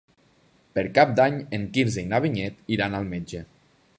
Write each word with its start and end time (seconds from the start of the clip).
Per 0.77 0.83
Cap 0.95 1.11
d'Any 1.19 1.37
en 1.59 1.69
Quirze 1.77 2.03
i 2.05 2.07
na 2.15 2.21
Vinyet 2.25 2.75
iran 2.79 2.99
al 3.01 3.09
metge. 3.15 3.45